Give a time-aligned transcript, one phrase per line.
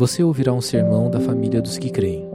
[0.00, 2.26] você ouvirá um sermão da família dos que creem.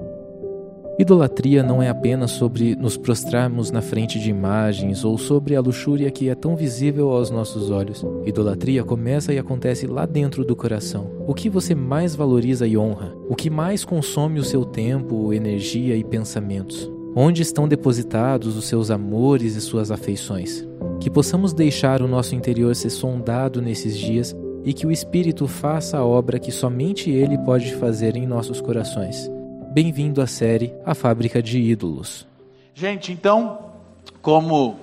[1.00, 6.12] Idolatria não é apenas sobre nos prostrarmos na frente de imagens ou sobre a luxúria
[6.12, 8.06] que é tão visível aos nossos olhos.
[8.24, 11.10] Idolatria começa e acontece lá dentro do coração.
[11.26, 13.16] O que você mais valoriza e honra?
[13.28, 16.88] O que mais consome o seu tempo, energia e pensamentos?
[17.16, 20.64] Onde estão depositados os seus amores e suas afeições?
[21.00, 26.00] Que possamos deixar o nosso interior ser sondado nesses dias e que o Espírito faça
[26.00, 29.30] a obra que somente Ele pode fazer em nossos corações.
[29.72, 32.26] Bem-vindo à série A Fábrica de Ídolos.
[32.74, 33.60] Gente, então,
[34.24, 34.76] como o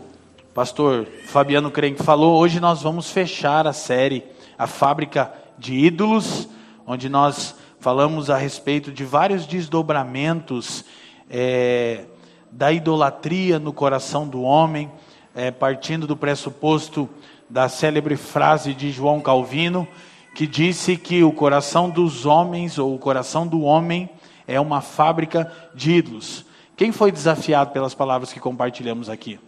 [0.55, 4.23] pastor Fabiano Crenque falou, hoje nós vamos fechar a série
[4.57, 6.49] A Fábrica de Ídolos,
[6.87, 10.85] onde nós falamos a respeito de vários desdobramentos
[11.29, 12.05] é,
[12.53, 14.89] da idolatria no coração do homem,
[15.35, 17.09] é, partindo do pressuposto
[17.53, 19.87] da célebre frase de João Calvino,
[20.35, 24.09] que disse que o coração dos homens, ou o coração do homem,
[24.49, 26.47] é uma fábrica de ídolos.
[26.75, 29.39] Quem foi desafiado pelas palavras que compartilhamos aqui?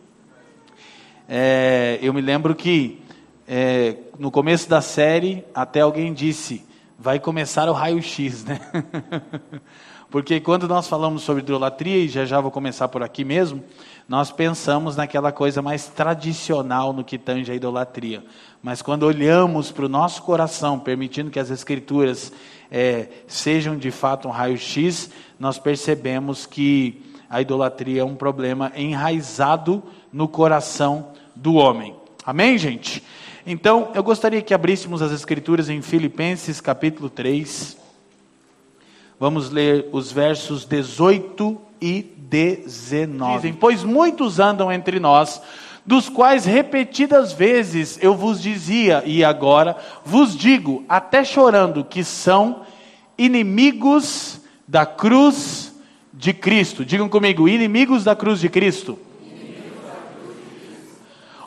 [1.27, 3.00] É, eu me lembro que
[3.48, 6.62] é, no começo da série, até alguém disse:
[6.98, 8.61] vai começar o raio-x, né?
[10.15, 13.65] Porque quando nós falamos sobre idolatria, e já já vou começar por aqui mesmo,
[14.09, 18.25] nós pensamos naquela coisa mais tradicional no que tange a idolatria.
[18.62, 22.33] Mas quando olhamos para o nosso coração, permitindo que as Escrituras
[22.70, 29.83] é, sejam de fato um raio-x, nós percebemos que a idolatria é um problema enraizado
[30.12, 31.92] no coração do homem.
[32.25, 33.03] Amém, gente?
[33.45, 37.83] Então, eu gostaria que abríssemos as Escrituras em Filipenses capítulo 3.
[39.25, 43.36] Vamos ler os versos 18 e 19.
[43.36, 45.41] Dizem, pois muitos andam entre nós,
[45.86, 52.67] dos quais repetidas vezes eu vos dizia, e agora vos digo, até chorando, que são
[53.17, 55.74] inimigos da cruz
[56.12, 56.85] de Cristo.
[56.85, 58.98] Digam comigo, inimigos da cruz de Cristo.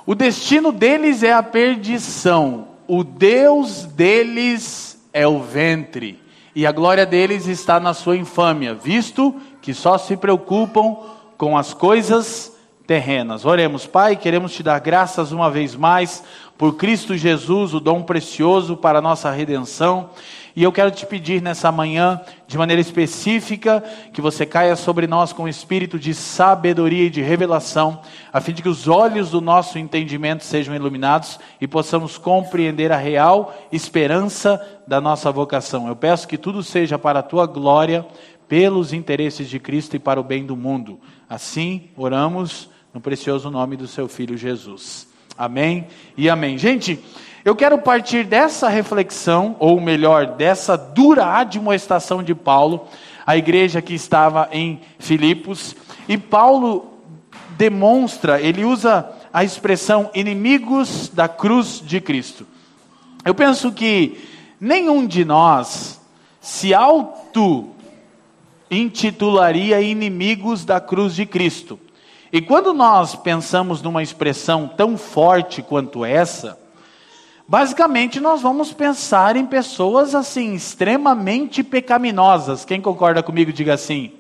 [0.04, 6.26] O destino deles é a perdição, o Deus deles é o ventre,
[6.58, 10.98] e a glória deles está na sua infâmia, visto que só se preocupam
[11.38, 12.52] com as coisas
[12.88, 13.46] terrenas.
[13.46, 16.24] Oremos, Pai, queremos te dar graças uma vez mais
[16.58, 20.10] por Cristo Jesus, o dom precioso para a nossa redenção.
[20.58, 25.32] E eu quero te pedir nessa manhã, de maneira específica, que você caia sobre nós
[25.32, 28.02] com o espírito de sabedoria e de revelação,
[28.34, 32.98] a fim de que os olhos do nosso entendimento sejam iluminados e possamos compreender a
[32.98, 35.88] real esperança da nossa vocação.
[35.88, 38.04] Eu peço que tudo seja para a tua glória,
[38.48, 41.00] pelos interesses de Cristo e para o bem do mundo.
[41.30, 45.08] Assim, oramos no precioso nome do seu filho Jesus.
[45.38, 45.86] Amém
[46.18, 46.58] e amém.
[46.58, 47.00] Gente,
[47.48, 52.86] eu quero partir dessa reflexão, ou melhor, dessa dura admoestação de Paulo,
[53.26, 55.74] à igreja que estava em Filipos,
[56.10, 57.00] e Paulo
[57.52, 62.46] demonstra, ele usa a expressão inimigos da cruz de Cristo.
[63.24, 64.20] Eu penso que
[64.60, 66.02] nenhum de nós
[66.42, 67.70] se auto
[68.70, 71.80] intitularia inimigos da cruz de Cristo.
[72.30, 76.67] E quando nós pensamos numa expressão tão forte quanto essa,
[77.48, 82.66] basicamente nós vamos pensar em pessoas assim extremamente pecaminosas.
[82.66, 84.12] Quem concorda comigo diga assim: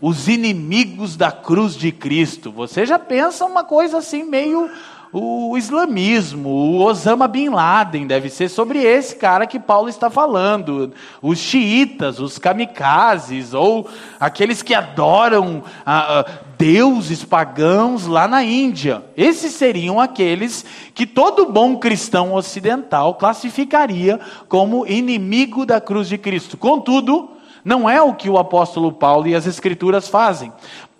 [0.00, 2.50] os inimigos da cruz de Cristo.
[2.50, 4.70] Você já pensa uma coisa assim meio
[5.12, 10.90] o islamismo, o Osama Bin Laden, deve ser sobre esse cara que Paulo está falando.
[11.20, 13.86] Os xiitas, os kamikazes, ou
[14.18, 19.04] aqueles que adoram ah, ah, deuses pagãos lá na Índia.
[19.14, 20.64] Esses seriam aqueles
[20.94, 24.18] que todo bom cristão ocidental classificaria
[24.48, 26.56] como inimigo da cruz de Cristo.
[26.56, 27.28] Contudo,
[27.62, 30.50] não é o que o apóstolo Paulo e as Escrituras fazem.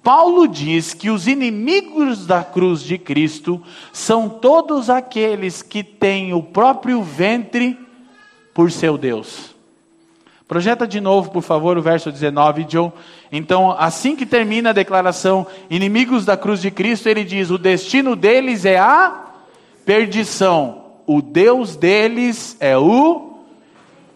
[0.03, 6.43] Paulo diz que os inimigos da cruz de Cristo são todos aqueles que têm o
[6.43, 7.79] próprio ventre
[8.53, 9.55] por seu Deus.
[10.49, 12.93] Projeta de novo, por favor, o verso 19, John.
[13.31, 18.17] Então, assim que termina a declaração, inimigos da cruz de Cristo, ele diz: o destino
[18.17, 19.29] deles é a
[19.87, 23.39] perdição, o Deus deles é o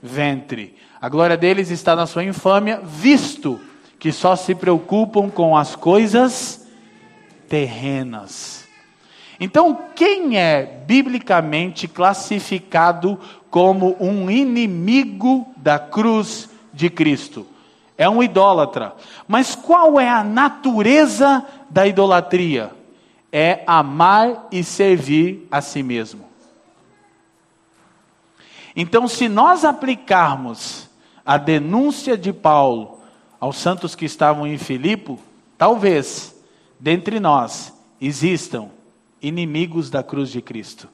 [0.02, 0.75] ventre.
[1.00, 3.61] A glória deles está na sua infâmia, visto
[4.06, 6.64] que só se preocupam com as coisas
[7.49, 8.64] terrenas.
[9.41, 13.19] Então, quem é biblicamente classificado
[13.50, 17.44] como um inimigo da cruz de Cristo?
[17.99, 18.94] É um idólatra.
[19.26, 22.70] Mas qual é a natureza da idolatria?
[23.32, 26.26] É amar e servir a si mesmo.
[28.76, 30.88] Então, se nós aplicarmos
[31.25, 32.95] a denúncia de Paulo
[33.41, 35.19] aos santos que estavam em Filipe,
[35.59, 36.35] talvez
[36.79, 38.71] dentre nós existam
[39.21, 40.88] inimigos da cruz de Cristo.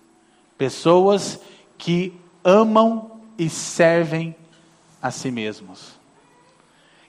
[0.57, 1.41] Pessoas
[1.77, 4.35] que amam e servem
[5.01, 5.93] a si mesmos.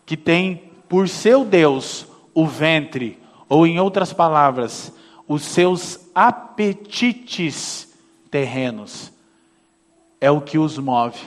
[0.06, 4.92] Que têm por seu Deus o ventre, ou em outras palavras,
[5.28, 7.94] os seus apetites
[8.30, 9.12] terrenos.
[10.20, 11.20] É o que os move.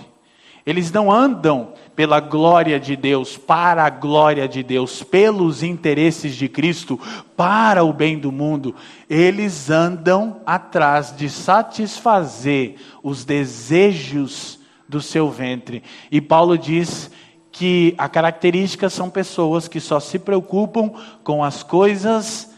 [0.65, 6.47] Eles não andam pela glória de Deus, para a glória de Deus, pelos interesses de
[6.47, 7.01] Cristo,
[7.35, 8.75] para o bem do mundo.
[9.09, 15.83] Eles andam atrás de satisfazer os desejos do seu ventre.
[16.13, 17.11] E Paulo diz
[17.51, 20.93] que a característica são pessoas que só se preocupam
[21.25, 22.55] com as coisas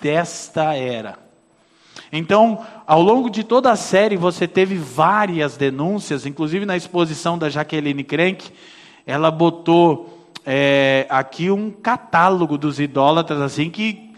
[0.00, 1.23] desta era.
[2.12, 7.48] Então, ao longo de toda a série, você teve várias denúncias, inclusive na exposição da
[7.48, 8.50] Jaqueline Crank,
[9.06, 14.12] ela botou é, aqui um catálogo dos idólatras, assim, que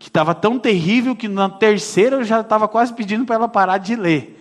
[0.00, 3.96] estava tão terrível que na terceira eu já estava quase pedindo para ela parar de
[3.96, 4.38] ler.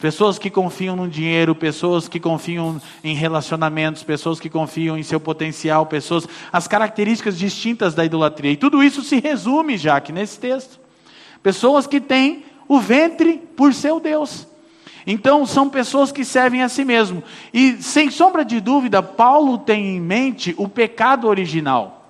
[0.00, 5.20] Pessoas que confiam no dinheiro, pessoas que confiam em relacionamentos, pessoas que confiam em seu
[5.20, 8.50] potencial, pessoas, as características distintas da idolatria.
[8.50, 10.81] E tudo isso se resume, já que nesse texto.
[11.42, 14.46] Pessoas que têm o ventre por seu Deus.
[15.06, 17.22] Então, são pessoas que servem a si mesmo.
[17.52, 22.06] E, sem sombra de dúvida, Paulo tem em mente o pecado original.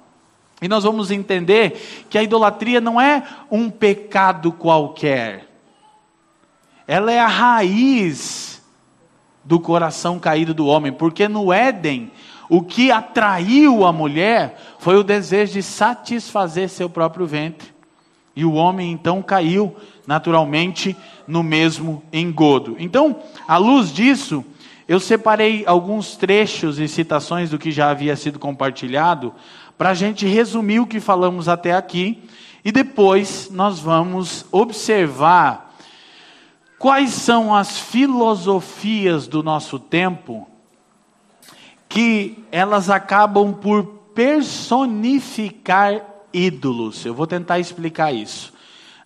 [0.61, 5.53] E nós vamos entender que a idolatria não é um pecado qualquer
[6.93, 8.63] ela é a raiz
[9.45, 12.13] do coração caído do homem, porque no Éden,
[12.49, 17.72] o que atraiu a mulher foi o desejo de satisfazer seu próprio ventre.
[18.35, 19.75] E o homem então caiu
[20.07, 20.97] naturalmente
[21.27, 22.77] no mesmo engodo.
[22.79, 24.45] Então, à luz disso,
[24.89, 29.35] eu separei alguns trechos e citações do que já havia sido compartilhado,
[29.77, 32.23] para a gente resumir o que falamos até aqui,
[32.65, 35.73] e depois nós vamos observar
[36.83, 40.49] Quais são as filosofias do nosso tempo
[41.89, 47.05] que elas acabam por personificar ídolos?
[47.05, 48.53] Eu vou tentar explicar isso.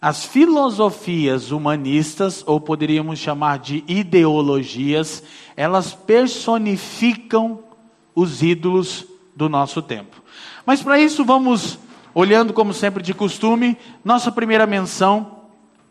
[0.00, 5.22] As filosofias humanistas, ou poderíamos chamar de ideologias,
[5.56, 7.60] elas personificam
[8.14, 10.22] os ídolos do nosso tempo.
[10.64, 11.78] Mas para isso vamos
[12.14, 15.36] olhando como sempre de costume, nossa primeira menção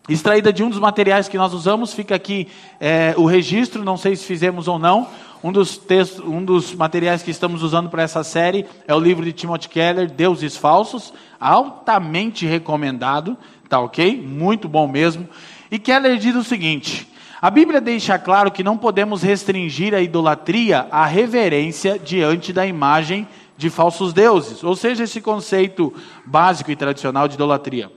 [0.08, 2.48] extraída de um dos materiais que nós usamos, fica aqui
[2.80, 5.08] é, o registro, não sei se fizemos ou não.
[5.46, 9.24] Um dos, textos, um dos materiais que estamos usando para essa série é o livro
[9.24, 13.38] de Timothy Keller, Deuses Falsos, altamente recomendado,
[13.70, 14.20] tá ok?
[14.20, 15.30] Muito bom mesmo.
[15.70, 17.08] E Keller diz o seguinte:
[17.40, 23.28] a Bíblia deixa claro que não podemos restringir a idolatria à reverência diante da imagem
[23.56, 25.94] de falsos deuses, ou seja, esse conceito
[26.26, 27.92] básico e tradicional de idolatria.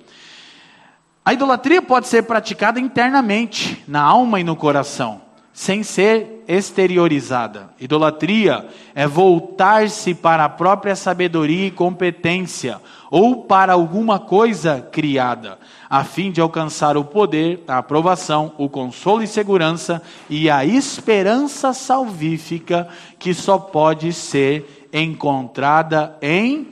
[1.25, 5.28] A idolatria pode ser praticada internamente, na alma e no coração,
[5.59, 7.71] sem ser exteriorizada.
[7.81, 8.65] Idolatria
[8.95, 15.59] é voltar-se para a própria sabedoria e competência, ou para alguma coisa criada,
[15.91, 20.01] a fim de alcançar o poder, a aprovação, o consolo e segurança
[20.31, 22.87] e a esperança salvífica
[23.19, 26.69] que só pode ser encontrada em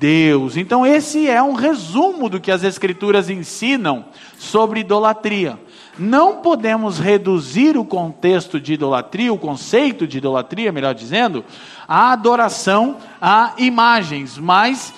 [0.00, 0.56] Deus.
[0.56, 4.06] Então, esse é um resumo do que as Escrituras ensinam
[4.38, 5.58] sobre idolatria.
[5.98, 11.44] Não podemos reduzir o contexto de idolatria, o conceito de idolatria, melhor dizendo,
[11.86, 14.94] à adoração a imagens, mas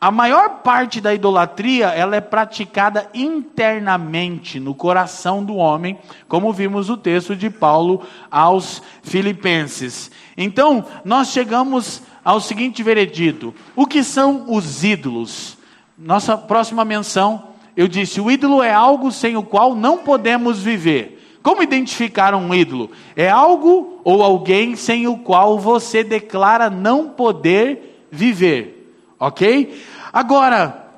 [0.00, 5.98] a maior parte da idolatria, ela é praticada internamente no coração do homem,
[6.28, 10.10] como vimos no texto de Paulo aos Filipenses.
[10.36, 15.58] Então, nós chegamos ao seguinte veredito: o que são os ídolos?
[15.98, 17.48] Nossa próxima menção,
[17.78, 21.38] eu disse: o ídolo é algo sem o qual não podemos viver.
[21.44, 22.90] Como identificar um ídolo?
[23.14, 28.92] É algo ou alguém sem o qual você declara não poder viver.
[29.16, 29.80] Ok?
[30.12, 30.88] Agora,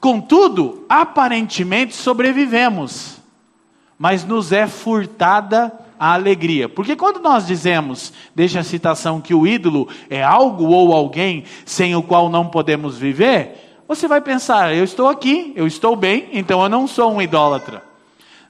[0.00, 3.20] contudo, aparentemente sobrevivemos,
[3.98, 6.68] mas nos é furtada a alegria.
[6.68, 11.96] Porque quando nós dizemos, deixa a citação, que o ídolo é algo ou alguém sem
[11.96, 16.62] o qual não podemos viver, você vai pensar, eu estou aqui, eu estou bem, então
[16.62, 17.82] eu não sou um idólatra.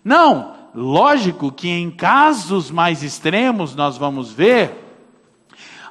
[0.05, 4.85] Não, lógico que em casos mais extremos nós vamos ver,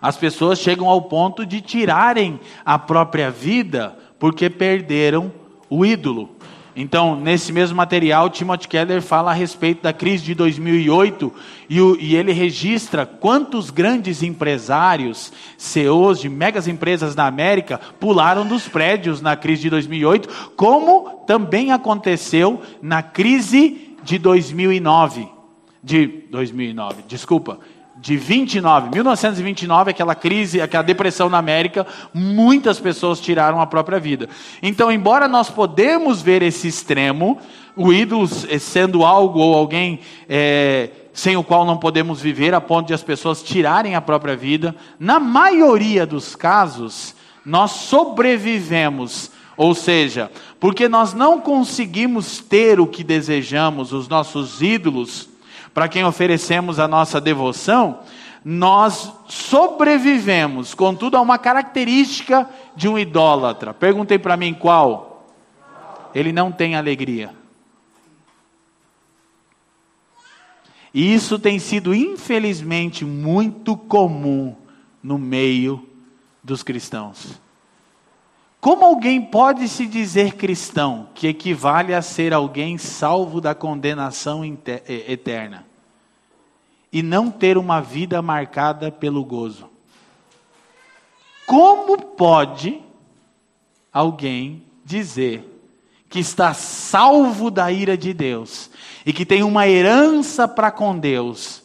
[0.02, 5.32] as pessoas chegam ao ponto de tirarem a própria vida porque perderam
[5.70, 6.30] o ídolo.
[6.80, 11.34] Então, nesse mesmo material, Timothy Keller fala a respeito da crise de 2008
[11.68, 18.46] e, o, e, ele registra quantos grandes empresários, CEOs de megas empresas na América, pularam
[18.46, 25.30] dos prédios na crise de 2008, como também aconteceu na crise de 2009.
[25.82, 27.60] De 2009, desculpa,
[28.00, 34.30] de 29, 1929, aquela crise, aquela depressão na América, muitas pessoas tiraram a própria vida.
[34.62, 37.40] Então, embora nós podemos ver esse extremo,
[37.76, 40.00] o ídolo sendo algo ou alguém
[40.30, 44.36] é, sem o qual não podemos viver, a ponto de as pessoas tirarem a própria
[44.36, 49.32] vida, na maioria dos casos, nós sobrevivemos.
[49.58, 55.28] Ou seja, porque nós não conseguimos ter o que desejamos, os nossos ídolos,
[55.78, 58.00] para quem oferecemos a nossa devoção,
[58.44, 63.76] nós sobrevivemos, contudo, a uma característica de um idólatra.
[63.76, 65.28] Perguntei para mim qual?
[66.16, 67.30] Ele não tem alegria.
[70.92, 74.56] E isso tem sido, infelizmente, muito comum
[75.04, 75.88] no meio
[76.44, 77.40] dos cristãos.
[78.68, 85.66] Como alguém pode se dizer cristão, que equivale a ser alguém salvo da condenação eterna?
[86.92, 89.70] e não ter uma vida marcada pelo gozo.
[91.46, 92.82] Como pode
[93.94, 95.46] alguém dizer
[96.10, 98.70] que está salvo da ira de Deus
[99.06, 101.64] e que tem uma herança para com Deus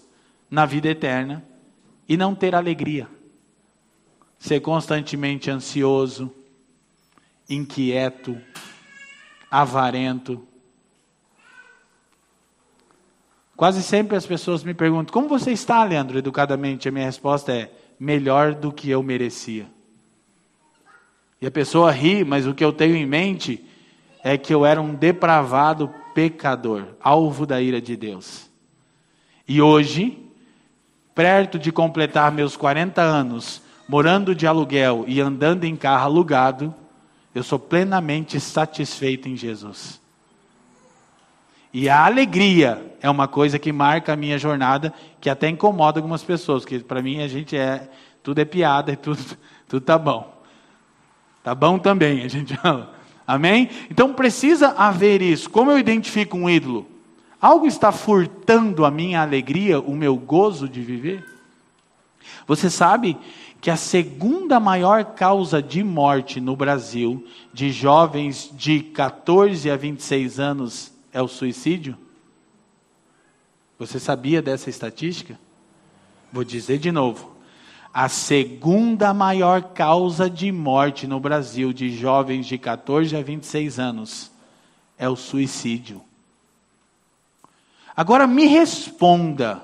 [0.49, 1.45] na vida eterna
[2.09, 3.09] e não ter alegria?
[4.39, 6.33] Ser constantemente ansioso,
[7.55, 8.41] inquieto,
[9.51, 10.47] avarento,
[13.63, 16.89] Quase sempre as pessoas me perguntam: Como você está, Leandro, educadamente?
[16.89, 19.69] A minha resposta é: Melhor do que eu merecia.
[21.41, 23.65] E a pessoa ri, mas o que eu tenho em mente
[24.25, 28.51] é que eu era um depravado pecador, alvo da ira de Deus.
[29.47, 30.19] E hoje,
[31.15, 36.75] perto de completar meus 40 anos, morando de aluguel e andando em carro alugado,
[37.35, 40.01] eu sou plenamente satisfeito em Jesus.
[41.73, 46.23] E a alegria é uma coisa que marca a minha jornada, que até incomoda algumas
[46.23, 47.89] pessoas, porque para mim a gente é
[48.23, 49.25] tudo é piada, tudo
[49.67, 50.43] tudo tá bom.
[51.43, 52.95] Tá bom também, a gente fala.
[53.27, 53.71] Amém?
[53.91, 55.49] Então precisa haver isso.
[55.49, 56.87] Como eu identifico um ídolo?
[57.41, 61.25] Algo está furtando a minha alegria, o meu gozo de viver?
[62.47, 63.17] Você sabe
[63.63, 70.41] que a segunda maior causa de morte no Brasil de jovens de 14 a 26
[70.41, 71.97] anos é o suicídio?
[73.79, 75.39] Você sabia dessa estatística?
[76.33, 77.37] Vou dizer de novo.
[77.95, 84.33] A segunda maior causa de morte no Brasil de jovens de 14 a 26 anos
[84.99, 86.03] é o suicídio.
[87.95, 89.63] Agora me responda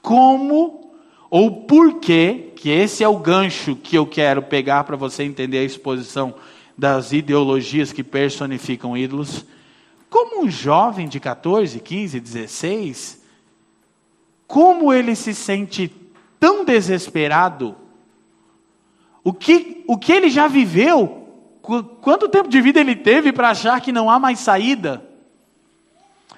[0.00, 0.89] como
[1.30, 5.58] ou por que, que esse é o gancho que eu quero pegar para você entender
[5.58, 6.34] a exposição
[6.76, 9.44] das ideologias que personificam ídolos.
[10.08, 13.22] Como um jovem de 14, 15, 16,
[14.46, 15.92] como ele se sente
[16.40, 17.76] tão desesperado?
[19.22, 21.28] O que, o que ele já viveu?
[22.00, 25.06] Quanto tempo de vida ele teve para achar que não há mais saída?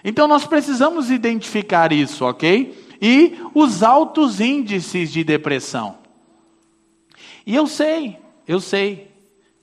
[0.05, 2.77] Então nós precisamos identificar isso, ok?
[3.03, 5.99] E os altos índices de depressão.
[7.45, 8.17] E eu sei,
[8.47, 9.11] eu sei,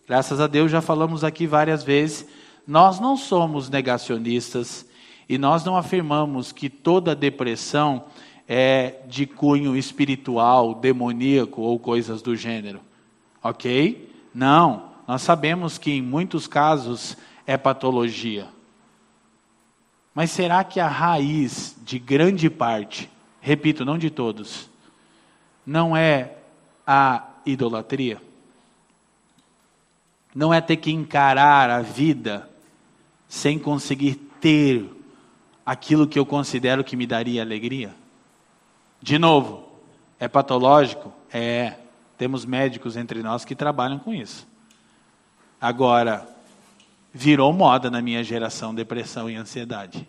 [0.06, 2.28] graças a Deus já falamos aqui várias vezes
[2.70, 4.86] nós não somos negacionistas
[5.28, 8.04] e nós não afirmamos que toda depressão
[8.48, 12.80] é de cunho espiritual, demoníaco ou coisas do gênero.
[13.42, 14.14] Ok?
[14.32, 14.92] Não.
[15.08, 17.18] Nós sabemos que em muitos casos
[17.48, 18.48] é patologia.
[20.14, 23.10] Mas será que a raiz de grande parte,
[23.42, 24.70] repito, não de todos,
[25.66, 26.36] não é
[26.86, 28.22] a idolatria?
[30.34, 32.50] Não é ter que encarar a vida
[33.28, 34.90] sem conseguir ter
[35.66, 37.94] aquilo que eu considero que me daria alegria?
[39.02, 39.70] De novo,
[40.20, 41.14] é patológico?
[41.32, 41.76] É.
[42.18, 44.46] Temos médicos entre nós que trabalham com isso.
[45.60, 46.28] Agora,
[47.14, 50.08] virou moda na minha geração depressão e ansiedade.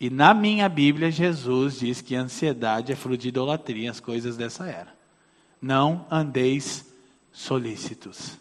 [0.00, 4.66] E na minha Bíblia, Jesus diz que ansiedade é fruto de idolatria, as coisas dessa
[4.66, 4.94] era.
[5.60, 6.86] Não andeis
[7.32, 8.38] solícitos.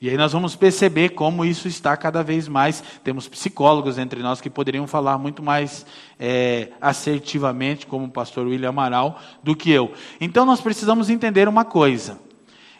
[0.00, 2.82] E aí nós vamos perceber como isso está cada vez mais.
[3.04, 5.86] Temos psicólogos entre nós que poderiam falar muito mais
[6.18, 9.92] é, assertivamente, como o pastor William Amaral, do que eu.
[10.20, 12.18] Então nós precisamos entender uma coisa.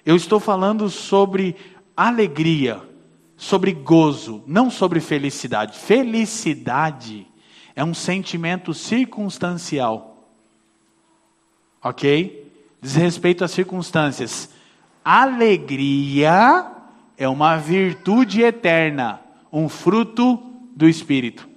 [0.04, 1.54] Eu estou falando sobre
[1.96, 2.80] alegria,
[3.36, 5.78] sobre gozo, não sobre felicidade.
[5.78, 7.28] Felicidade
[7.75, 10.29] é um sentimento circunstancial.
[11.83, 12.52] Ok?
[12.81, 14.50] Diz respeito às circunstâncias.
[15.05, 16.71] Alegria
[17.17, 19.21] é uma virtude eterna,
[19.52, 20.37] um fruto
[20.75, 21.49] do Espírito.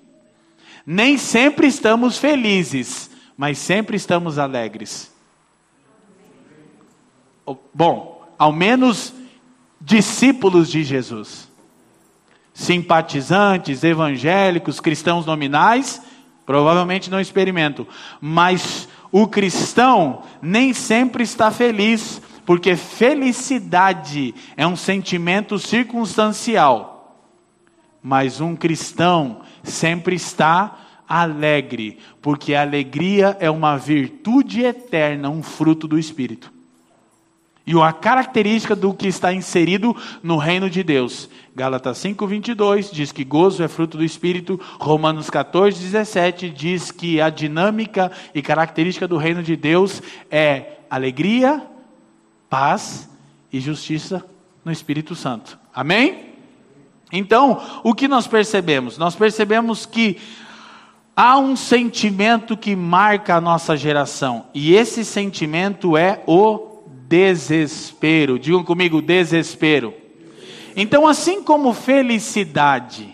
[0.86, 5.12] Nem sempre estamos felizes, mas sempre estamos alegres.
[7.74, 9.14] Bom, ao menos
[9.80, 11.45] discípulos de Jesus.
[12.56, 16.02] Simpatizantes, evangélicos, cristãos nominais,
[16.46, 17.86] provavelmente não experimentam.
[18.22, 27.20] Mas o cristão nem sempre está feliz, porque felicidade é um sentimento circunstancial.
[28.02, 35.90] Mas um cristão sempre está alegre, porque a alegria é uma virtude eterna, um fruto
[35.90, 36.55] do Espírito.
[37.68, 41.28] E uma característica do que está inserido no reino de Deus.
[41.56, 44.60] Gálatas 5:22 diz que gozo é fruto do espírito.
[44.80, 51.66] Romanos 14:17 diz que a dinâmica e característica do reino de Deus é alegria,
[52.50, 53.10] paz
[53.52, 54.24] e justiça
[54.64, 55.58] no Espírito Santo.
[55.74, 56.34] Amém?
[57.12, 58.98] Então, o que nós percebemos?
[58.98, 60.18] Nós percebemos que
[61.16, 66.75] há um sentimento que marca a nossa geração, e esse sentimento é o
[67.08, 68.40] desespero.
[68.40, 69.94] Digam comigo, desespero.
[70.76, 73.14] Então, assim como felicidade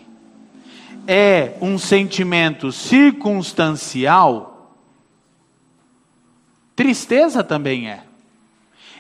[1.08, 4.76] é um sentimento circunstancial,
[6.76, 8.04] tristeza também é.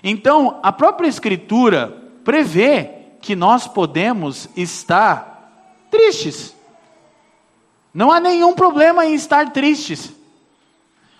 [0.03, 1.87] Então, a própria Escritura
[2.23, 2.89] prevê
[3.21, 6.55] que nós podemos estar tristes.
[7.93, 10.11] Não há nenhum problema em estar tristes.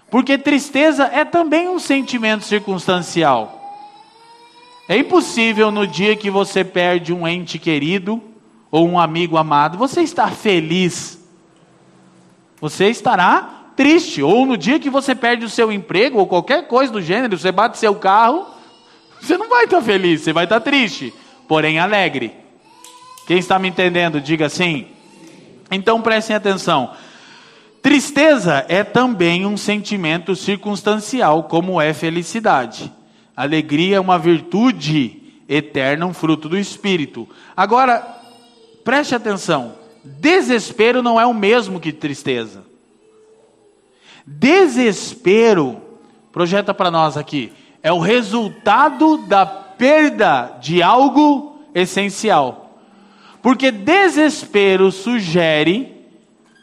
[0.09, 3.60] Porque tristeza é também um sentimento circunstancial.
[4.91, 8.21] É impossível no dia que você perde um ente querido
[8.69, 11.17] ou um amigo amado, você estar feliz.
[12.59, 14.21] Você estará triste.
[14.21, 17.53] Ou no dia que você perde o seu emprego ou qualquer coisa do gênero, você
[17.53, 18.45] bate seu carro,
[19.21, 21.13] você não vai estar feliz, você vai estar triste,
[21.47, 22.33] porém alegre.
[23.25, 24.87] Quem está me entendendo, diga sim.
[25.71, 26.91] Então prestem atenção.
[27.81, 32.91] Tristeza é também um sentimento circunstancial, como é felicidade.
[33.35, 37.27] Alegria é uma virtude eterna, um fruto do espírito.
[37.55, 37.99] Agora,
[38.83, 42.63] preste atenção: desespero não é o mesmo que tristeza.
[44.25, 45.81] Desespero,
[46.31, 52.79] projeta para nós aqui, é o resultado da perda de algo essencial.
[53.41, 56.05] Porque desespero sugere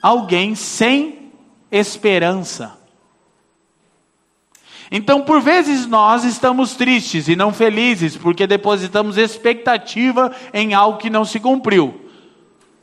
[0.01, 1.33] alguém sem
[1.71, 2.78] esperança.
[4.91, 11.11] Então, por vezes nós estamos tristes e não felizes porque depositamos expectativa em algo que
[11.11, 12.09] não se cumpriu.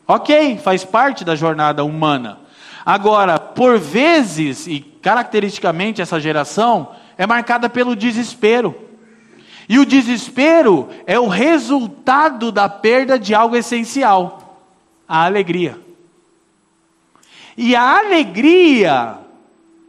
[0.08, 2.40] Ok, faz parte da jornada humana.
[2.86, 8.76] Agora, por vezes, e caracteristicamente essa geração, é marcada pelo desespero.
[9.68, 14.46] E o desespero é o resultado da perda de algo essencial
[15.08, 15.80] a alegria.
[17.58, 19.18] E a alegria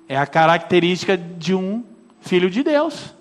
[0.08, 1.82] é a característica de um
[2.26, 3.14] filho de Deus.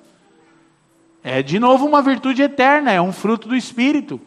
[1.23, 4.19] É de novo uma virtude eterna, é um fruto do Espírito.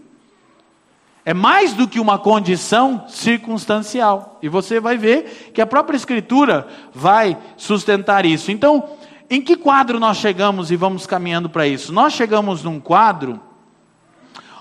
[1.24, 4.38] É mais do que uma condição circunstancial.
[4.42, 8.50] E você vai ver que a própria Escritura vai sustentar isso.
[8.50, 8.88] Então,
[9.28, 11.92] em que quadro nós chegamos e vamos caminhando para isso?
[11.92, 13.38] Nós chegamos num quadro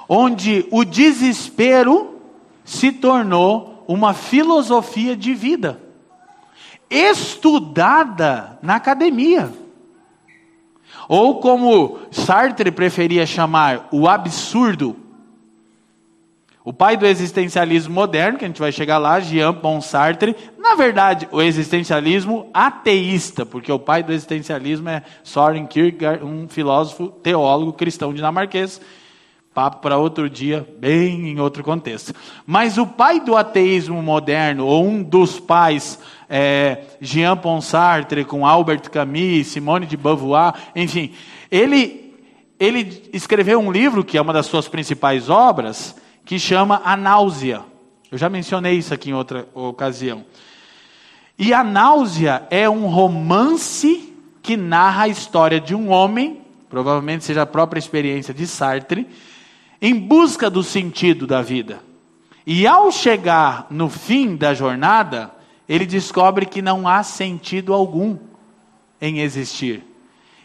[0.10, 2.20] onde o desespero
[2.64, 5.82] se tornou uma filosofia de vida,
[6.90, 9.52] estudada na academia.
[11.08, 14.96] Ou como Sartre preferia chamar, o absurdo.
[16.64, 21.26] O pai do existencialismo moderno, que a gente vai chegar lá, Jean-Paul Sartre, na verdade,
[21.32, 28.14] o existencialismo ateísta, porque o pai do existencialismo é Soren Kierkegaard, um filósofo teólogo cristão
[28.14, 28.82] dinamarquês.
[29.54, 32.14] Papo para outro dia, bem em outro contexto.
[32.46, 35.98] Mas o pai do ateísmo moderno, ou um dos pais
[36.30, 41.14] é, Jean Paul Sartre, com Albert Camus, Simone de Beauvoir, enfim,
[41.50, 42.14] ele,
[42.60, 47.62] ele escreveu um livro que é uma das suas principais obras, que chama A Náusea.
[48.12, 50.26] Eu já mencionei isso aqui em outra ocasião.
[51.40, 57.44] E A Náusea é um romance que narra a história de um homem, provavelmente seja
[57.44, 59.08] a própria experiência de Sartre,
[59.82, 61.80] em busca do sentido da vida.
[62.46, 65.32] E ao chegar no fim da jornada,
[65.68, 68.18] ele descobre que não há sentido algum
[69.02, 69.84] em existir.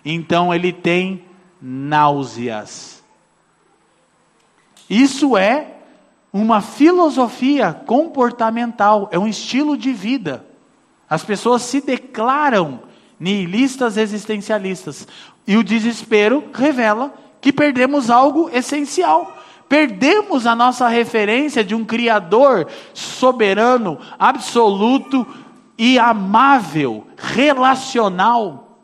[0.04, 1.24] Então ele tem
[1.61, 3.02] náuseas.
[4.90, 5.68] Isso é
[6.32, 10.44] uma filosofia comportamental, é um estilo de vida.
[11.08, 12.80] As pessoas se declaram
[13.20, 15.06] nihilistas existencialistas.
[15.46, 19.37] E o desespero revela que perdemos algo essencial.
[19.72, 25.26] Perdemos a nossa referência de um Criador soberano, absoluto
[25.78, 28.76] e amável, relacional.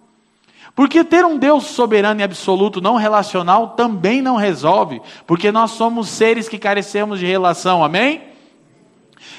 [0.74, 6.08] Porque ter um Deus soberano e absoluto não relacional também não resolve, porque nós somos
[6.08, 8.22] seres que carecemos de relação, amém?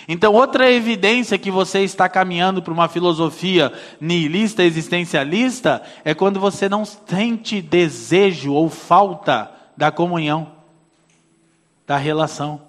[0.08, 6.70] Então, outra evidência que você está caminhando para uma filosofia nihilista, existencialista, é quando você
[6.70, 10.59] não sente desejo ou falta da comunhão,
[11.90, 12.62] da relação.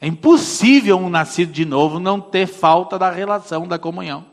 [0.00, 4.24] É impossível um nascido de novo não ter falta da relação, da comunhão,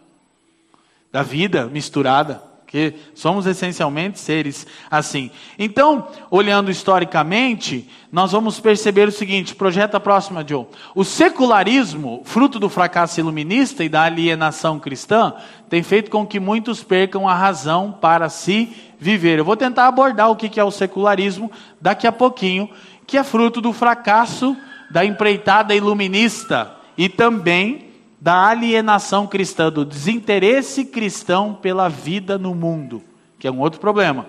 [1.12, 2.42] da vida misturada
[2.76, 5.32] porque somos essencialmente seres assim.
[5.58, 10.66] Então, olhando historicamente, nós vamos perceber o seguinte: projeta a próxima, Joe.
[10.94, 15.34] O secularismo, fruto do fracasso iluminista e da alienação cristã,
[15.70, 19.40] tem feito com que muitos percam a razão para se viver.
[19.40, 22.70] Eu vou tentar abordar o que é o secularismo daqui a pouquinho,
[23.06, 24.56] que é fruto do fracasso
[24.90, 27.86] da empreitada iluminista e também
[28.20, 33.04] da alienação cristã, do desinteresse cristão pela vida no mundo,
[33.38, 34.26] que é um outro problema.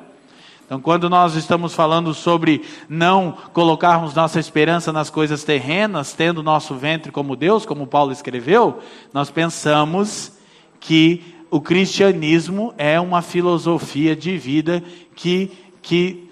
[0.67, 6.75] Então, quando nós estamos falando sobre não colocarmos nossa esperança nas coisas terrenas, tendo nosso
[6.75, 8.81] ventre como Deus, como Paulo escreveu,
[9.13, 10.33] nós pensamos
[10.81, 14.83] que o cristianismo é uma filosofia de vida
[15.15, 16.26] que, que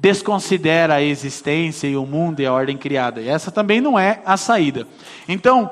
[0.00, 3.20] desconsidera a existência e o mundo e a ordem criada.
[3.20, 4.86] E essa também não é a saída.
[5.28, 5.70] Então,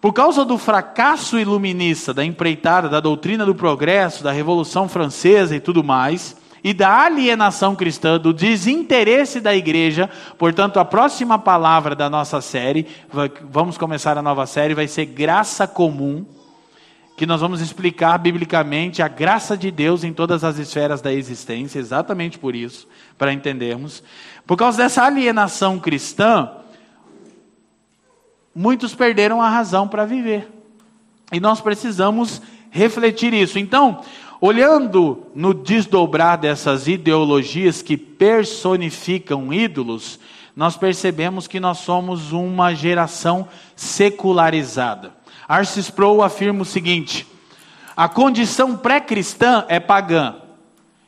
[0.00, 5.60] por causa do fracasso iluminista, da empreitada, da doutrina do progresso, da Revolução Francesa e
[5.60, 12.10] tudo mais, e da alienação cristã, do desinteresse da igreja, portanto, a próxima palavra da
[12.10, 12.86] nossa série,
[13.50, 16.26] vamos começar a nova série, vai ser graça comum,
[17.16, 21.78] que nós vamos explicar biblicamente a graça de Deus em todas as esferas da existência,
[21.78, 24.02] exatamente por isso, para entendermos.
[24.46, 26.50] Por causa dessa alienação cristã,
[28.54, 30.46] muitos perderam a razão para viver.
[31.32, 33.58] E nós precisamos refletir isso.
[33.58, 34.02] Então,
[34.38, 40.20] olhando no desdobrar dessas ideologias que personificam ídolos,
[40.54, 45.14] nós percebemos que nós somos uma geração secularizada.
[45.94, 47.26] Pro afirma o seguinte:
[47.96, 50.36] a condição pré-cristã é pagã,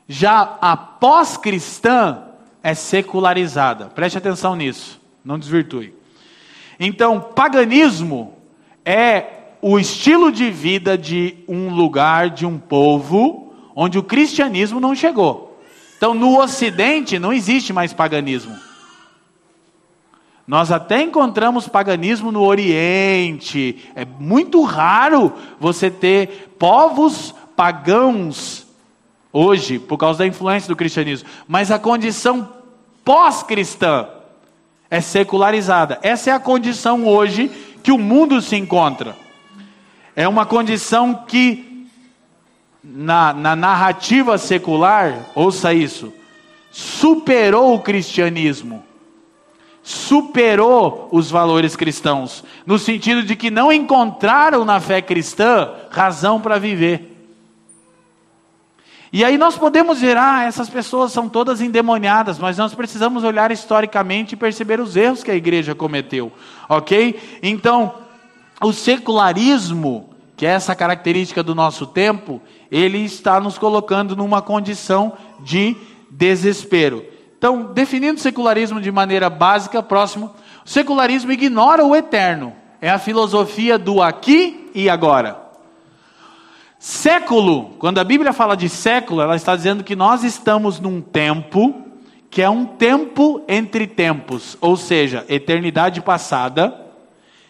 [0.06, 2.22] já a pós-cristã
[2.62, 3.86] é secularizada.
[3.86, 5.94] Preste atenção nisso, não desvirtue.
[6.78, 8.34] Então, paganismo
[8.84, 14.94] é o estilo de vida de um lugar, de um povo, onde o cristianismo não
[14.94, 15.60] chegou.
[15.96, 18.67] Então, no Ocidente não existe mais paganismo.
[20.48, 23.84] Nós até encontramos paganismo no Oriente.
[23.94, 25.30] É muito raro
[25.60, 28.66] você ter povos pagãos
[29.30, 31.28] hoje, por causa da influência do cristianismo.
[31.46, 32.48] Mas a condição
[33.04, 34.08] pós-cristã
[34.90, 35.98] é secularizada.
[36.00, 37.50] Essa é a condição hoje
[37.82, 39.14] que o mundo se encontra.
[40.16, 41.86] É uma condição que,
[42.82, 46.10] na, na narrativa secular, ouça isso,
[46.70, 48.87] superou o cristianismo,
[49.88, 56.58] superou os valores cristãos, no sentido de que não encontraram na fé cristã razão para
[56.58, 57.16] viver.
[59.10, 63.50] E aí nós podemos ver, ah, essas pessoas são todas endemoniadas, mas nós precisamos olhar
[63.50, 66.30] historicamente e perceber os erros que a igreja cometeu,
[66.68, 67.18] ok?
[67.42, 67.94] Então,
[68.60, 75.14] o secularismo, que é essa característica do nosso tempo, ele está nos colocando numa condição
[75.40, 75.74] de
[76.10, 77.16] desespero.
[77.38, 80.34] Então, definindo o secularismo de maneira básica, próximo,
[80.66, 85.40] o secularismo ignora o eterno, é a filosofia do aqui e agora.
[86.80, 91.84] Século, quando a Bíblia fala de século, ela está dizendo que nós estamos num tempo
[92.30, 96.86] que é um tempo entre tempos, ou seja, eternidade passada,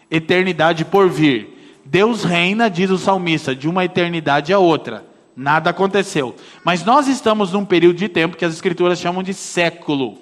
[0.09, 1.81] eternidade por vir.
[1.83, 5.08] Deus reina, diz o salmista, de uma eternidade a outra.
[5.39, 6.35] Nada aconteceu.
[6.65, 10.17] Mas nós estamos num período de tempo que as escrituras chamam de século.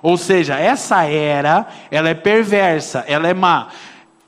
[0.00, 3.70] Ou seja, essa era, ela é perversa, ela é má.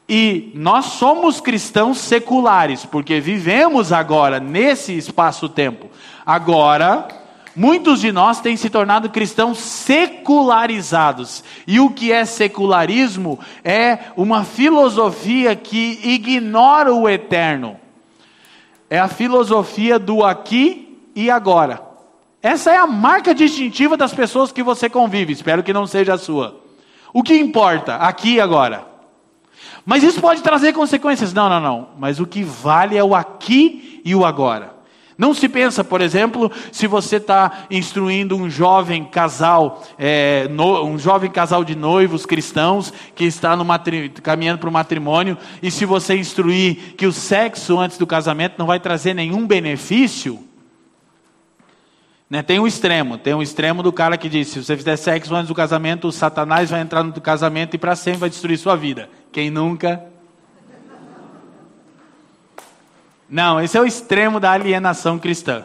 [0.08, 5.88] E nós somos cristãos seculares, porque vivemos agora nesse espaço-tempo.
[6.26, 7.06] Agora,
[7.54, 11.44] muitos de nós têm se tornado cristãos secularizados.
[11.64, 17.83] E o que é secularismo é uma filosofia que ignora o eterno.
[18.88, 21.82] É a filosofia do aqui e agora.
[22.42, 26.18] Essa é a marca distintiva das pessoas que você convive, espero que não seja a
[26.18, 26.60] sua.
[27.12, 27.96] O que importa?
[27.96, 28.86] Aqui e agora.
[29.86, 31.32] Mas isso pode trazer consequências.
[31.32, 31.88] Não, não, não.
[31.98, 34.73] Mas o que vale é o aqui e o agora.
[35.16, 40.98] Não se pensa, por exemplo, se você está instruindo um jovem casal, é, no, um
[40.98, 43.64] jovem casal de noivos cristãos que está no
[44.22, 48.66] caminhando para o matrimônio, e se você instruir que o sexo antes do casamento não
[48.66, 50.42] vai trazer nenhum benefício,
[52.28, 52.42] né?
[52.42, 55.48] Tem um extremo, tem um extremo do cara que diz: se você fizer sexo antes
[55.48, 59.08] do casamento, o Satanás vai entrar no casamento e para sempre vai destruir sua vida.
[59.30, 60.13] Quem nunca?
[63.28, 65.64] Não, esse é o extremo da alienação cristã.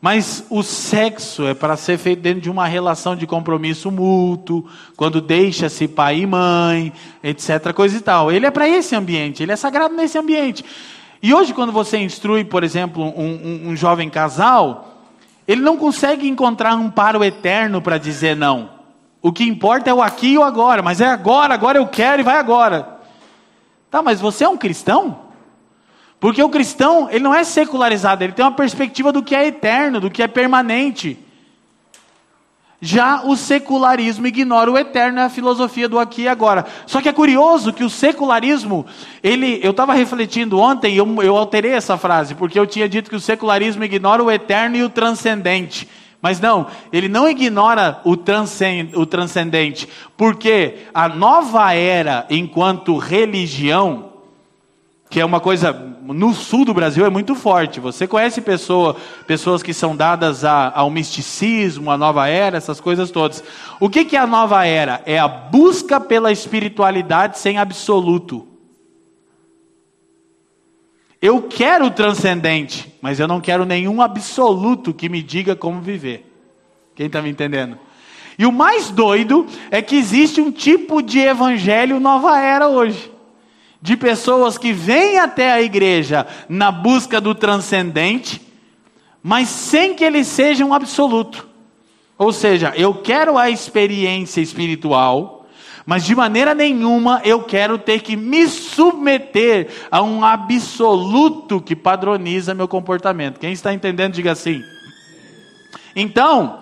[0.00, 4.66] Mas o sexo é para ser feito dentro de uma relação de compromisso mútuo,
[4.96, 6.92] quando deixa-se pai e mãe,
[7.22, 7.72] etc.
[7.72, 8.30] coisa e tal.
[8.30, 10.62] Ele é para esse ambiente, ele é sagrado nesse ambiente.
[11.22, 14.94] E hoje, quando você instrui, por exemplo, um, um, um jovem casal,
[15.48, 18.68] ele não consegue encontrar amparo eterno para dizer não.
[19.22, 22.20] O que importa é o aqui e o agora, mas é agora, agora eu quero
[22.20, 22.98] e vai agora.
[23.90, 25.23] Tá, mas você é um cristão?
[26.24, 30.00] Porque o cristão, ele não é secularizado, ele tem uma perspectiva do que é eterno,
[30.00, 31.18] do que é permanente.
[32.80, 36.64] Já o secularismo ignora o eterno, é a filosofia do aqui e agora.
[36.86, 38.86] Só que é curioso que o secularismo,
[39.22, 43.16] ele, eu estava refletindo ontem, eu, eu alterei essa frase, porque eu tinha dito que
[43.16, 45.86] o secularismo ignora o eterno e o transcendente.
[46.22, 54.13] Mas não, ele não ignora o, o transcendente, porque a nova era, enquanto religião,
[55.14, 55.72] que é uma coisa
[56.02, 57.78] no sul do Brasil é muito forte.
[57.78, 58.96] Você conhece pessoa,
[59.28, 63.44] pessoas que são dadas a, ao misticismo, à nova era, essas coisas todas.
[63.78, 65.00] O que, que é a nova era?
[65.06, 68.44] É a busca pela espiritualidade sem absoluto.
[71.22, 76.28] Eu quero o transcendente, mas eu não quero nenhum absoluto que me diga como viver.
[76.96, 77.78] Quem está me entendendo?
[78.36, 83.13] E o mais doido é que existe um tipo de evangelho nova era hoje
[83.84, 88.40] de pessoas que vêm até a igreja na busca do transcendente,
[89.22, 91.46] mas sem que ele seja um absoluto.
[92.16, 95.46] Ou seja, eu quero a experiência espiritual,
[95.84, 102.54] mas de maneira nenhuma eu quero ter que me submeter a um absoluto que padroniza
[102.54, 103.38] meu comportamento.
[103.38, 104.62] Quem está entendendo, diga assim.
[105.94, 106.60] Então,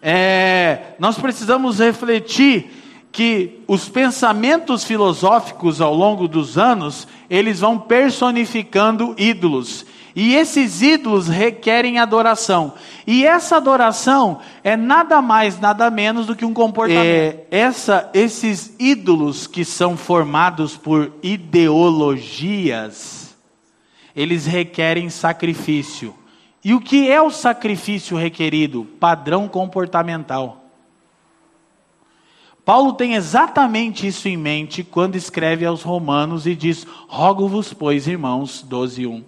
[0.00, 2.79] é, nós precisamos refletir
[3.12, 9.84] que os pensamentos filosóficos ao longo dos anos, eles vão personificando ídolos.
[10.14, 12.74] E esses ídolos requerem adoração.
[13.06, 17.04] E essa adoração é nada mais, nada menos do que um comportamento.
[17.04, 22.26] É, essa, esses ídolos que são formados por ideologias,
[24.14, 26.14] eles requerem sacrifício.
[26.62, 28.84] E o que é o sacrifício requerido?
[28.98, 30.59] Padrão comportamental.
[32.70, 38.62] Paulo tem exatamente isso em mente quando escreve aos Romanos e diz: Rogo-vos, pois, irmãos,
[38.62, 39.24] 12, 1.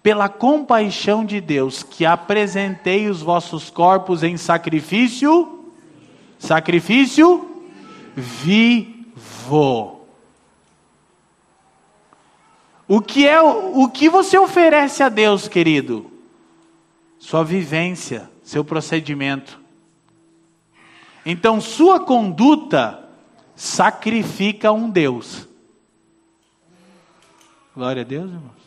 [0.00, 5.64] Pela compaixão de Deus, que apresentei os vossos corpos em sacrifício,
[6.38, 7.64] sacrifício
[8.14, 10.02] vivo.
[12.86, 16.08] O que é o que você oferece a Deus, querido?
[17.18, 19.59] Sua vivência, seu procedimento.
[21.24, 23.08] Então, sua conduta
[23.54, 25.46] sacrifica um Deus.
[27.74, 28.60] Glória a Deus, irmãos.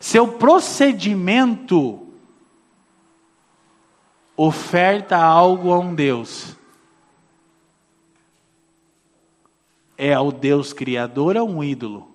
[0.00, 2.06] Seu procedimento
[4.36, 6.56] oferta algo a um Deus.
[9.96, 12.08] É ao Deus Criador ou um ídolo?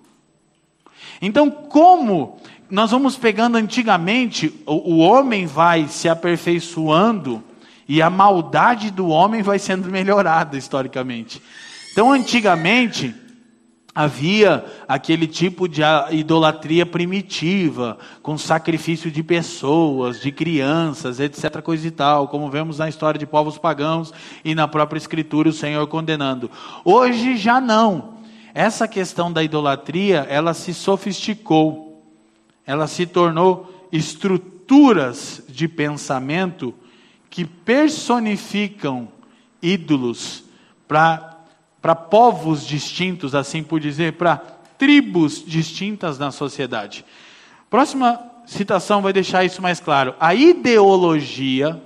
[1.20, 7.44] Então, como nós vamos pegando antigamente, o, o homem vai se aperfeiçoando
[7.88, 11.40] e a maldade do homem vai sendo melhorada historicamente.
[11.92, 13.14] Então, antigamente,
[13.94, 21.90] havia aquele tipo de idolatria primitiva, com sacrifício de pessoas, de crianças, etc., coisa e
[21.90, 24.12] tal, como vemos na história de povos pagãos
[24.44, 26.50] e na própria Escritura o Senhor condenando.
[26.84, 28.14] Hoje já não.
[28.52, 32.02] Essa questão da idolatria, ela se sofisticou,
[32.66, 36.74] ela se tornou estruturas de pensamento
[37.34, 39.08] que personificam
[39.60, 40.44] ídolos
[40.86, 47.04] para povos distintos, assim por dizer, para tribos distintas na sociedade.
[47.68, 50.14] Próxima citação vai deixar isso mais claro.
[50.20, 51.82] A ideologia,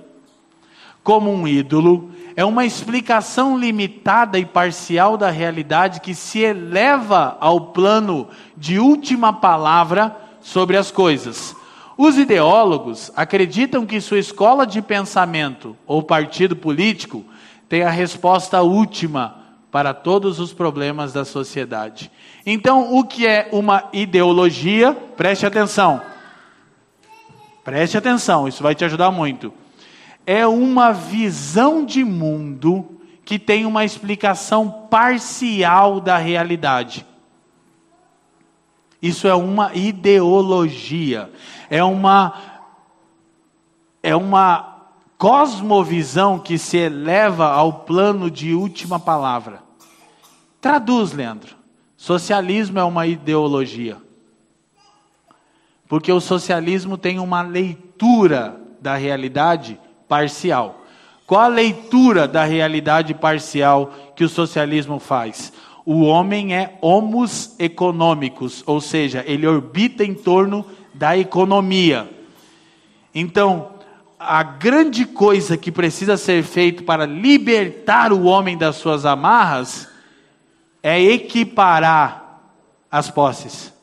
[1.03, 7.71] como um ídolo, é uma explicação limitada e parcial da realidade que se eleva ao
[7.71, 11.55] plano de última palavra sobre as coisas.
[12.01, 17.25] Os ideólogos acreditam que sua escola de pensamento ou partido político
[17.67, 19.35] tem a resposta última
[19.69, 22.09] para todos os problemas da sociedade.
[22.45, 24.93] Então, o que é uma ideologia?
[24.93, 26.01] Preste atenção.
[27.65, 29.53] Preste atenção, isso vai te ajudar muito.
[30.25, 37.05] É uma visão de mundo que tem uma explicação parcial da realidade.
[39.01, 41.31] Isso é uma ideologia,
[41.69, 42.33] é uma
[44.01, 44.77] é uma
[45.17, 49.61] cosmovisão que se eleva ao plano de última palavra.
[50.61, 51.55] Traduz, Leandro.
[51.97, 53.97] Socialismo é uma ideologia.
[55.89, 60.85] Porque o socialismo tem uma leitura da realidade parcial.
[61.27, 65.51] Qual a leitura da realidade parcial que o socialismo faz?
[65.85, 72.09] O homem é homos econômicos, ou seja, ele orbita em torno da economia.
[73.13, 73.71] Então,
[74.19, 79.87] a grande coisa que precisa ser feito para libertar o homem das suas amarras
[80.83, 82.41] é equiparar
[82.91, 83.73] as posses.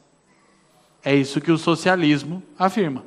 [1.02, 3.04] É isso que o socialismo afirma.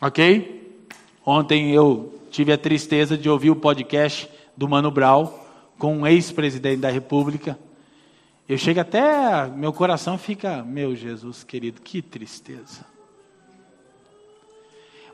[0.00, 0.78] Ok?
[1.24, 5.32] Ontem eu tive a tristeza de ouvir o podcast do Mano Brown
[5.78, 7.58] com um ex-presidente da República
[8.50, 12.84] eu chego até, meu coração fica, meu Jesus querido, que tristeza.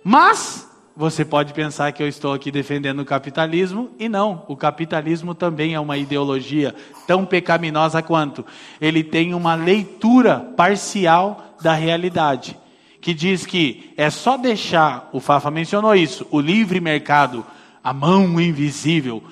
[0.03, 5.35] Mas você pode pensar que eu estou aqui defendendo o capitalismo, e não, o capitalismo
[5.35, 6.75] também é uma ideologia
[7.07, 8.43] tão pecaminosa quanto.
[8.81, 12.59] Ele tem uma leitura parcial da realidade,
[13.03, 17.45] que diz que é só deixar, o Fafa mencionou isso, o livre mercado,
[17.85, 19.23] a mão invisível,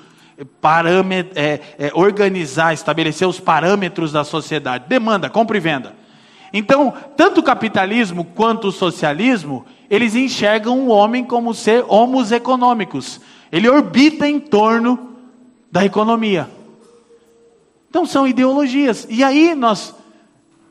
[1.35, 4.85] é, é, organizar, estabelecer os parâmetros da sociedade.
[4.89, 5.95] Demanda, compra e venda.
[6.53, 13.21] Então, tanto o capitalismo quanto o socialismo, eles enxergam o homem como ser homos econômicos.
[13.51, 15.17] Ele orbita em torno
[15.71, 16.49] da economia.
[17.91, 19.07] Então são ideologias.
[19.11, 19.95] E aí nós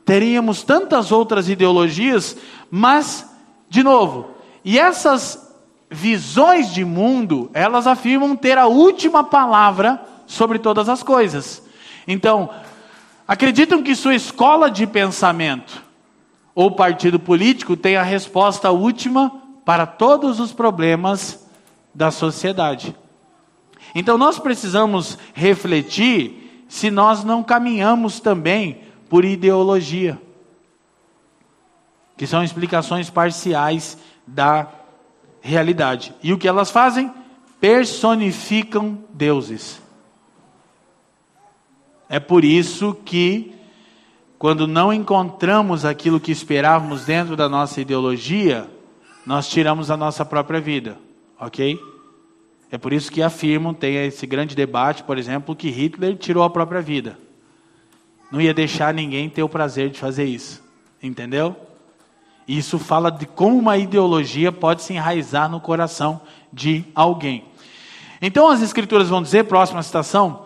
[0.04, 2.36] teríamos tantas outras ideologias,
[2.70, 3.26] mas,
[3.68, 4.30] de novo,
[4.64, 5.53] e essas
[5.90, 11.62] visões de mundo, elas afirmam ter a última palavra sobre todas as coisas.
[12.06, 12.50] Então,
[13.26, 15.82] acreditam que sua escola de pensamento
[16.54, 21.46] ou partido político tem a resposta última para todos os problemas
[21.94, 22.94] da sociedade.
[23.94, 30.20] Então, nós precisamos refletir se nós não caminhamos também por ideologia,
[32.16, 34.66] que são explicações parciais da
[35.44, 36.14] realidade.
[36.22, 37.12] E o que elas fazem?
[37.60, 39.80] Personificam deuses.
[42.08, 43.54] É por isso que,
[44.38, 48.68] quando não encontramos aquilo que esperávamos dentro da nossa ideologia,
[49.26, 50.98] nós tiramos a nossa própria vida,
[51.38, 51.78] ok?
[52.70, 56.50] É por isso que afirmam, tem esse grande debate, por exemplo, que Hitler tirou a
[56.50, 57.18] própria vida.
[58.30, 60.62] Não ia deixar ninguém ter o prazer de fazer isso,
[61.02, 61.56] entendeu?
[62.46, 66.20] Isso fala de como uma ideologia pode se enraizar no coração
[66.52, 67.44] de alguém.
[68.20, 70.44] Então as escrituras vão dizer, próxima citação,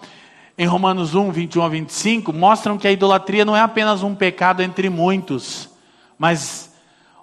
[0.57, 4.63] em Romanos 1, 21 a 25, mostram que a idolatria não é apenas um pecado
[4.63, 5.71] entre muitos,
[6.19, 6.73] mas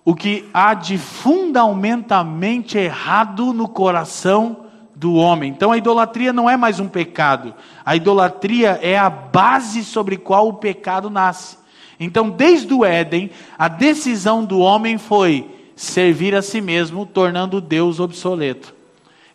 [0.06, 5.52] o que há de fundamentalmente errado no coração do homem.
[5.52, 7.54] Então a idolatria não é mais um pecado,
[7.86, 11.58] a idolatria é a base sobre qual o pecado nasce.
[12.00, 18.00] Então, desde o Éden, a decisão do homem foi servir a si mesmo, tornando Deus
[18.00, 18.74] obsoleto.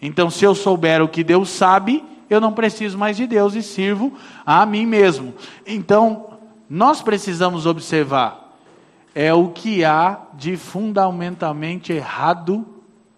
[0.01, 3.63] Então, se eu souber o que Deus sabe, eu não preciso mais de Deus e
[3.63, 4.13] sirvo
[4.47, 5.35] a mim mesmo.
[5.67, 8.41] Então, nós precisamos observar
[9.15, 12.65] é o que há de fundamentalmente errado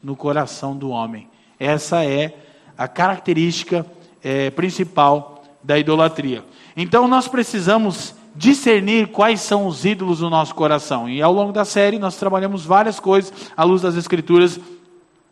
[0.02, 1.28] no coração do homem.
[1.60, 2.34] Essa é
[2.76, 3.86] a característica
[4.22, 6.44] é, principal da idolatria.
[6.76, 11.08] Então, nós precisamos discernir quais são os ídolos do nosso coração.
[11.08, 14.58] E ao longo da série nós trabalhamos várias coisas à luz das Escrituras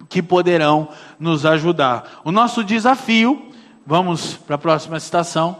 [0.09, 2.21] que poderão nos ajudar.
[2.25, 3.51] O nosso desafio,
[3.87, 5.57] vamos para a próxima citação.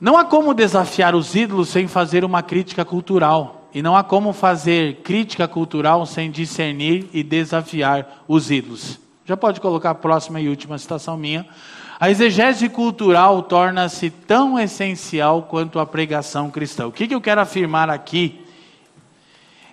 [0.00, 3.68] Não há como desafiar os ídolos sem fazer uma crítica cultural.
[3.72, 9.00] E não há como fazer crítica cultural sem discernir e desafiar os ídolos.
[9.24, 11.46] Já pode colocar a próxima e última citação minha.
[12.04, 16.86] A exegese cultural torna-se tão essencial quanto a pregação cristã.
[16.86, 18.44] O que, que eu quero afirmar aqui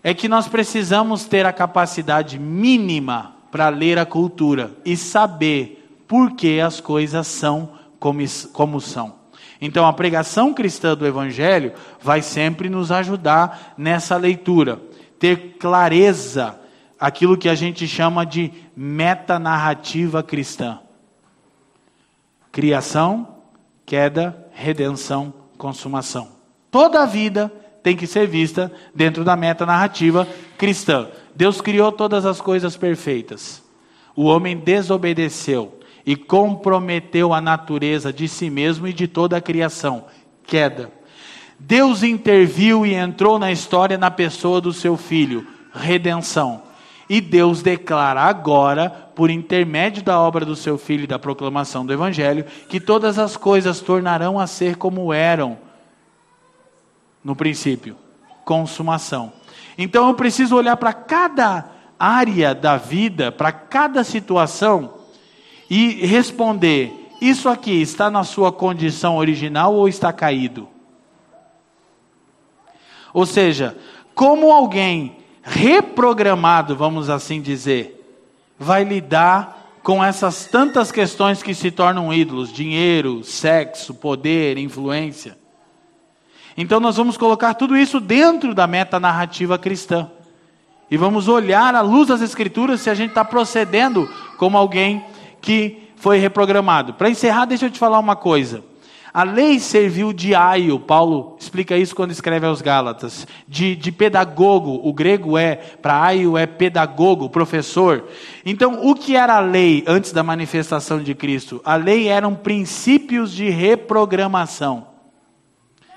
[0.02, 6.32] é que nós precisamos ter a capacidade mínima para ler a cultura e saber por
[6.32, 8.22] que as coisas são como,
[8.54, 9.14] como são.
[9.60, 14.82] Então, a pregação cristã do Evangelho vai sempre nos ajudar nessa leitura,
[15.20, 16.58] ter clareza,
[16.98, 20.80] aquilo que a gente chama de metanarrativa cristã
[22.52, 23.28] criação,
[23.86, 26.30] queda, redenção, consumação.
[26.70, 27.52] Toda a vida
[27.84, 30.28] tem que ser vista dentro da meta narrativa
[30.58, 31.10] cristã.
[31.36, 33.64] Deus criou todas as coisas perfeitas.
[34.16, 40.06] O homem desobedeceu e comprometeu a natureza de si mesmo e de toda a criação.
[40.44, 40.92] Queda.
[41.60, 45.46] Deus interviu e entrou na história na pessoa do seu filho.
[45.74, 46.64] Redenção.
[47.12, 51.92] E Deus declara agora, por intermédio da obra do seu filho e da proclamação do
[51.92, 55.58] evangelho, que todas as coisas tornarão a ser como eram
[57.22, 57.98] no princípio
[58.46, 59.34] consumação.
[59.78, 64.94] Então eu preciso olhar para cada área da vida, para cada situação
[65.70, 70.66] e responder: isso aqui está na sua condição original ou está caído?
[73.14, 73.78] Ou seja,
[74.16, 77.98] como alguém reprogramado, vamos assim dizer,
[78.58, 85.38] vai lidar com essas tantas questões que se tornam ídolos: dinheiro, sexo, poder, influência.
[86.56, 90.12] Então nós vamos colocar tudo isso dentro da meta narrativa cristã.
[90.90, 95.04] E vamos olhar à luz das Escrituras se a gente está procedendo como alguém
[95.42, 96.94] que foi reprogramado.
[96.94, 98.62] Para encerrar, deixa eu te falar uma coisa.
[99.14, 104.80] A lei serviu de aio, Paulo explica isso quando escreve aos Gálatas, de, de pedagogo,
[104.84, 108.06] o grego é, para aio é pedagogo, professor.
[108.46, 111.60] Então, o que era a lei antes da manifestação de Cristo?
[111.66, 114.88] A lei eram princípios de reprogramação.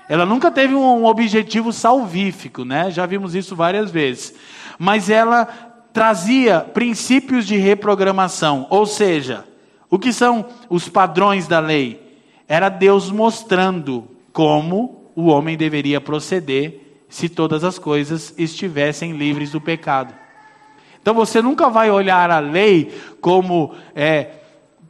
[0.09, 2.91] Ela nunca teve um objetivo salvífico, né?
[2.91, 4.35] Já vimos isso várias vezes.
[4.77, 5.45] Mas ela
[5.93, 9.45] trazia princípios de reprogramação, ou seja,
[9.89, 12.04] o que são os padrões da lei?
[12.47, 19.61] Era Deus mostrando como o homem deveria proceder se todas as coisas estivessem livres do
[19.61, 20.13] pecado.
[21.01, 22.91] Então você nunca vai olhar a lei
[23.21, 24.31] como é,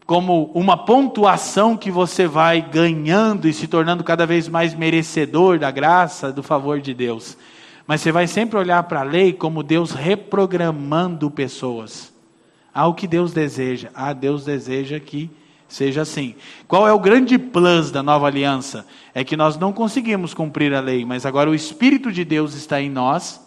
[0.05, 5.71] como uma pontuação que você vai ganhando e se tornando cada vez mais merecedor da
[5.71, 7.37] graça, do favor de Deus.
[7.87, 12.13] Mas você vai sempre olhar para a lei como Deus reprogramando pessoas.
[12.73, 13.89] Há o que Deus deseja.
[13.93, 15.29] Ah, Deus deseja que
[15.67, 16.35] seja assim.
[16.67, 18.85] Qual é o grande plus da nova aliança?
[19.13, 22.81] É que nós não conseguimos cumprir a lei, mas agora o Espírito de Deus está
[22.81, 23.41] em nós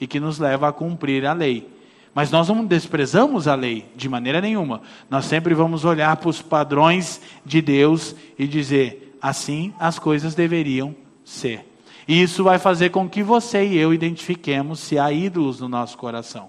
[0.00, 1.68] e que nos leva a cumprir a lei.
[2.14, 4.82] Mas nós não desprezamos a lei de maneira nenhuma.
[5.08, 10.94] Nós sempre vamos olhar para os padrões de Deus e dizer: assim as coisas deveriam
[11.24, 11.64] ser.
[12.06, 15.98] E isso vai fazer com que você e eu identifiquemos se há ídolos no nosso
[15.98, 16.48] coração.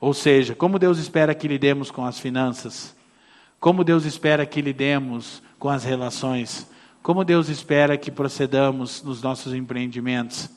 [0.00, 2.94] Ou seja, como Deus espera que lidemos com as finanças,
[3.64, 6.70] como Deus espera que lidemos com as relações,
[7.02, 10.50] como Deus espera que procedamos nos nossos empreendimentos.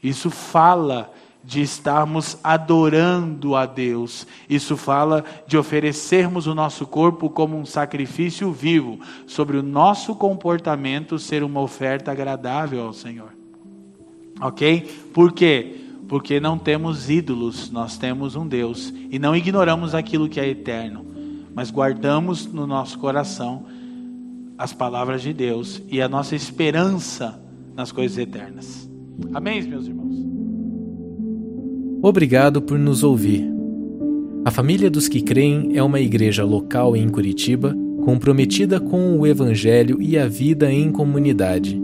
[0.00, 1.12] Isso fala
[1.42, 4.28] de estarmos adorando a Deus.
[4.48, 11.18] Isso fala de oferecermos o nosso corpo como um sacrifício vivo, sobre o nosso comportamento
[11.18, 13.34] ser uma oferta agradável ao Senhor.
[14.40, 14.82] Ok?
[15.12, 15.80] Por quê?
[16.08, 21.13] Porque não temos ídolos, nós temos um Deus e não ignoramos aquilo que é eterno,
[21.54, 23.64] mas guardamos no nosso coração
[24.56, 27.40] as palavras de Deus e a nossa esperança
[27.74, 28.88] nas coisas eternas.
[29.32, 30.14] Amém, meus irmãos?
[32.02, 33.50] Obrigado por nos ouvir.
[34.44, 37.74] A Família dos que Creem é uma igreja local em Curitiba
[38.04, 41.80] comprometida com o Evangelho e a vida em comunidade.